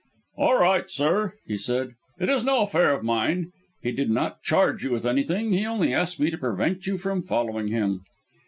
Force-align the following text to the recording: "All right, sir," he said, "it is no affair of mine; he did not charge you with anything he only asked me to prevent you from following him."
"All 0.37 0.57
right, 0.59 0.89
sir," 0.89 1.35
he 1.45 1.59
said, 1.59 1.91
"it 2.19 2.27
is 2.27 2.43
no 2.43 2.63
affair 2.63 2.91
of 2.91 3.03
mine; 3.03 3.51
he 3.83 3.91
did 3.91 4.09
not 4.09 4.41
charge 4.41 4.83
you 4.83 4.89
with 4.89 5.05
anything 5.05 5.53
he 5.53 5.63
only 5.63 5.93
asked 5.93 6.19
me 6.19 6.31
to 6.31 6.39
prevent 6.39 6.87
you 6.87 6.97
from 6.97 7.21
following 7.21 7.67
him." 7.67 8.01